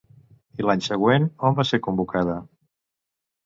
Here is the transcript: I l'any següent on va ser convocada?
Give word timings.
I 0.61 0.65
l'any 0.67 0.81
següent 0.85 1.29
on 1.51 1.61
va 1.61 1.67
ser 1.73 1.81
convocada? 1.91 2.41